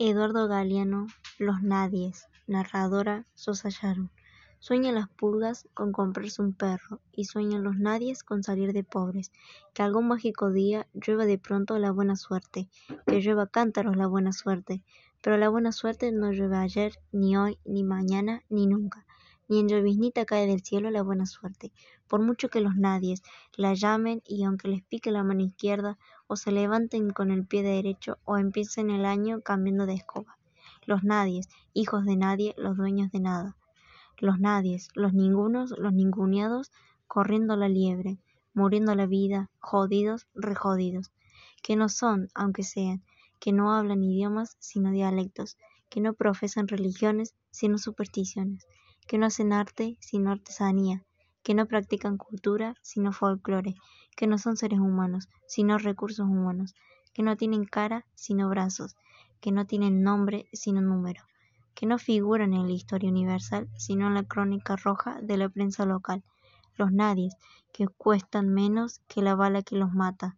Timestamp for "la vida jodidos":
38.94-40.26